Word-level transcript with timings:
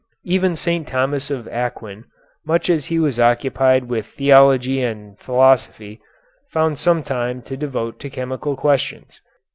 Even 0.23 0.55
St. 0.55 0.87
Thomas 0.87 1.29
of 1.29 1.47
Aquin, 1.51 2.05
much 2.43 2.71
as 2.71 2.87
he 2.87 2.97
was 2.97 3.19
occupied 3.19 3.83
with 3.83 4.07
theology 4.07 4.81
and 4.81 5.19
philosophy, 5.19 6.01
found 6.49 6.79
some 6.79 7.03
time 7.03 7.43
to 7.43 7.55
devote 7.55 7.99
to 7.99 8.09
chemical 8.09 8.55
questions. 8.55 9.21